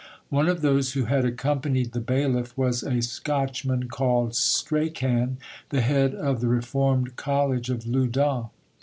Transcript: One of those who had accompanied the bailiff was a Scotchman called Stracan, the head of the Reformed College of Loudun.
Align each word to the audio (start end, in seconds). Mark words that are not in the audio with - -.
One 0.29 0.49
of 0.49 0.61
those 0.61 0.93
who 0.93 1.05
had 1.05 1.25
accompanied 1.25 1.91
the 1.91 1.99
bailiff 1.99 2.57
was 2.57 2.81
a 2.81 3.03
Scotchman 3.03 3.87
called 3.87 4.31
Stracan, 4.33 5.37
the 5.69 5.81
head 5.81 6.15
of 6.15 6.41
the 6.41 6.47
Reformed 6.47 7.15
College 7.17 7.69
of 7.69 7.85
Loudun. 7.85 8.45